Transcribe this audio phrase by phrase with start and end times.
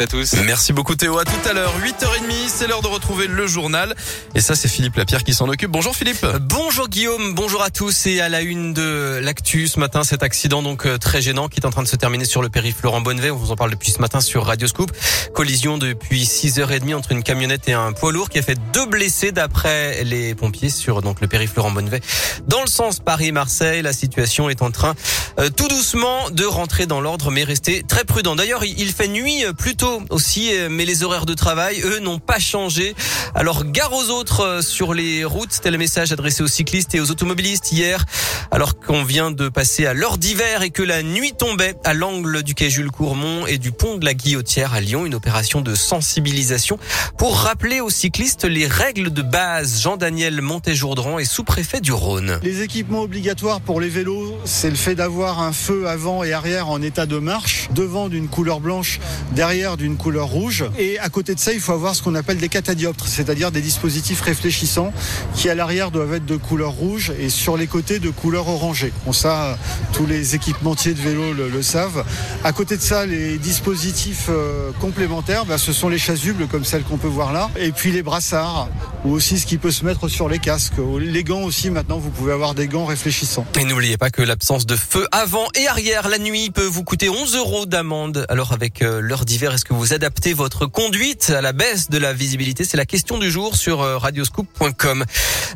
[0.00, 0.34] à tous.
[0.44, 1.18] Merci beaucoup Théo.
[1.18, 3.94] À tout à l'heure, 8h30, c'est l'heure de retrouver le journal.
[4.34, 5.70] Et ça, c'est Philippe Lapierre qui s'en occupe.
[5.70, 6.26] Bonjour Philippe.
[6.40, 8.06] Bonjour Guillaume, bonjour à tous.
[8.06, 11.60] Et à la une de l'actu ce matin, cet accident donc euh, très gênant qui
[11.60, 13.30] est en train de se terminer sur le périph' Laurent Bonnevet.
[13.30, 14.90] On vous en parle depuis ce matin sur Radio Scoop.
[15.32, 19.30] Collision depuis 6h30 entre une camionnette et un poids lourd qui a fait deux blessés
[19.30, 22.00] d'après les pompiers sur donc le périph' Laurent Bonnevet.
[22.48, 24.96] Dans le sens Paris-Marseille, la situation est en train
[25.38, 28.34] euh, tout doucement de rentrer dans l'ordre, mais rester très prudent.
[28.34, 32.38] D'ailleurs, il fait nuit plutôt aussi, euh, mais les horaires de travail, eux, n'ont pas
[32.38, 32.94] changé.
[33.34, 35.52] Alors, gare aux autres euh, sur les routes.
[35.52, 38.04] C'était le message adressé aux cyclistes et aux automobilistes hier,
[38.50, 42.42] alors qu'on vient de passer à l'heure d'hiver et que la nuit tombait à l'angle
[42.42, 45.06] du quai Jules Courmont et du pont de la Guillotière à Lyon.
[45.06, 46.78] Une opération de sensibilisation
[47.18, 49.82] pour rappeler aux cyclistes les règles de base.
[49.82, 52.40] Jean-Daniel Montéjourdran est sous-préfet du Rhône.
[52.42, 56.68] Les équipements obligatoires pour les vélos, c'est le fait d'avoir un feu avant et arrière
[56.68, 59.00] en état de marche, devant d'une couleur blanche,
[59.32, 60.64] derrière d'une couleur rouge.
[60.78, 63.60] Et à côté de ça, il faut avoir ce qu'on appelle des catadioptres, c'est-à-dire des
[63.60, 64.92] dispositifs réfléchissants
[65.34, 68.92] qui à l'arrière doivent être de couleur rouge et sur les côtés de couleur orangée.
[69.06, 69.58] Bon, ça,
[69.92, 72.04] tous les équipementiers de vélo le, savent.
[72.42, 76.82] À côté de ça, les dispositifs euh, complémentaires, bah, ce sont les chasubles comme celles
[76.82, 78.68] qu'on peut voir là, et puis les brassards,
[79.04, 80.74] ou aussi ce qui peut se mettre sur les casques.
[80.98, 83.46] Les gants aussi, maintenant, vous pouvez avoir des gants réfléchissants.
[83.58, 87.08] Et n'oubliez pas que l'absence de feu avant et arrière la nuit peut vous coûter
[87.08, 88.24] 11 euros d'amende.
[88.28, 91.98] Alors avec euh, l'heure d'hiver, est-ce que vous adaptez votre conduite à la baisse de
[91.98, 92.64] la visibilité?
[92.64, 95.04] C'est la question du jour sur euh, radioscoop.com.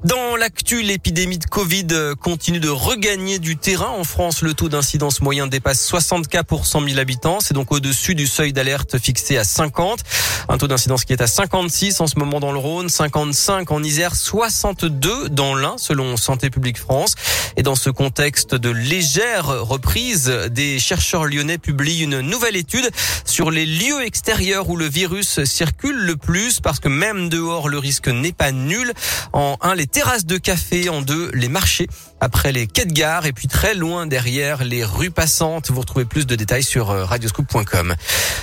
[0.04, 3.88] Dans l'actu, l'épidémie de Covid euh, continue de regagner du terrain.
[3.88, 7.38] En France, le taux d'incidence moyen dépasse 60 cas pour 100 000 habitants.
[7.40, 10.00] C'est donc au-dessus du seuil d'alerte fixé à 50.
[10.48, 12.88] Un taux d'incidence qui est à 56 en ce moment dans le Rhône,
[13.38, 17.14] 55 en Isère, 62 dans l'Ain selon Santé publique France.
[17.56, 22.90] Et dans ce contexte de légère reprise, des chercheurs lyonnais publient une nouvelle étude
[23.24, 27.78] sur les lieux extérieur où le virus circule le plus parce que même dehors le
[27.78, 28.92] risque n'est pas nul.
[29.32, 31.86] En un, les terrasses de café, en deux, les marchés,
[32.20, 35.70] après les quais de gare et puis très loin derrière les rues passantes.
[35.70, 37.94] Vous retrouvez plus de détails sur euh, radioscoop.com.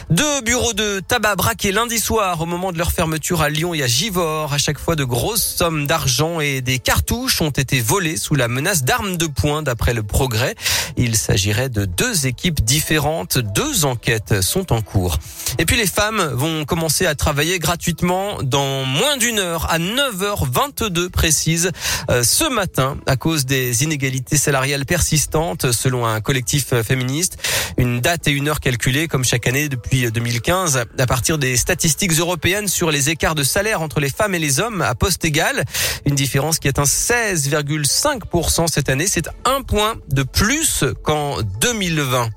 [0.10, 3.84] Deux bureaux de tabac braqués lundi soir au moment de leur fermeture à Lyon et
[3.84, 4.54] à Givors.
[4.54, 8.84] À chaque de grosses sommes d'argent et des cartouches ont été volées sous la menace
[8.84, 10.54] d'armes de poing d'après le progrès.
[10.96, 13.40] Il s'agirait de deux équipes différentes.
[13.40, 15.18] Deux enquêtes sont en cours.
[15.58, 21.10] Et puis les femmes vont commencer à travailler gratuitement dans moins d'une heure, à 9h22
[21.10, 21.72] précise,
[22.12, 27.38] euh, ce matin, à cause des inégalités salariales persistantes, selon un collectif féministe.
[27.78, 32.14] Une date et une heure calculées, comme chaque année depuis 2015, à partir des statistiques
[32.14, 35.64] européennes sur les écarts de salaire entre les femmes et les à poste égal.
[36.06, 39.08] Une différence qui atteint 16,5% cette année.
[39.08, 42.30] C'est un point de plus qu'en 2020.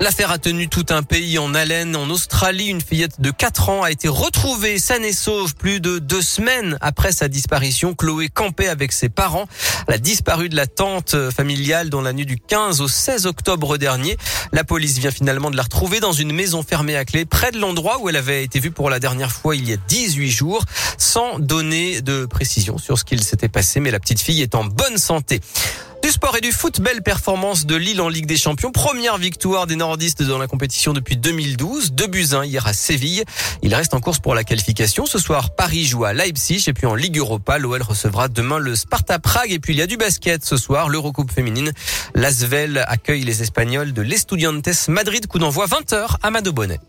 [0.00, 1.94] L'affaire a tenu tout un pays en haleine.
[1.94, 5.98] En Australie, une fillette de 4 ans a été retrouvée saine et sauve plus de
[5.98, 7.94] deux semaines après sa disparition.
[7.94, 9.46] Chloé campait avec ses parents.
[9.86, 13.78] Elle a disparu de la tente familiale dans la nuit du 15 au 16 octobre
[13.78, 14.16] dernier.
[14.52, 17.58] La police vient finalement de la retrouver dans une maison fermée à clé près de
[17.58, 20.64] l'endroit où elle avait été vue pour la dernière fois il y a 18 jours
[20.98, 23.78] sans donner de précision sur ce qu'il s'était passé.
[23.78, 25.40] Mais la petite fille est en bonne santé.
[26.04, 28.70] Du sport et du foot, belle performance de Lille en Ligue des Champions.
[28.70, 31.92] Première victoire des nordistes dans la compétition depuis 2012.
[31.92, 33.24] Deux buts 1 hier à Séville.
[33.62, 35.06] Il reste en course pour la qualification.
[35.06, 38.74] Ce soir, Paris joue à Leipzig et puis en Ligue Europa, l'OL recevra demain le
[38.74, 41.72] Sparta Prague et puis il y a du basket ce soir, l'Eurocoupe féminine.
[42.14, 46.80] L'Asvel accueille les Espagnols de l'Estudiantes Madrid, coup d'envoi 20h à Mado Bonnet.